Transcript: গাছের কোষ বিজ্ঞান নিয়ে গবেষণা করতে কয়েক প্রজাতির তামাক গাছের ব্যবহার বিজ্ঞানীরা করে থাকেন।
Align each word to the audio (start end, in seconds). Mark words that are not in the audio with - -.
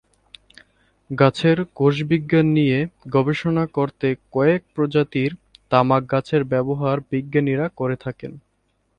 গাছের 1.09 1.57
কোষ 1.75 1.95
বিজ্ঞান 2.09 2.47
নিয়ে 2.57 2.77
গবেষণা 3.09 3.63
করতে 3.77 4.07
কয়েক 4.31 4.61
প্রজাতির 4.73 5.31
তামাক 5.71 6.03
গাছের 6.11 6.41
ব্যবহার 6.51 6.97
বিজ্ঞানীরা 7.11 7.65
করে 7.79 7.95
থাকেন। 7.95 8.31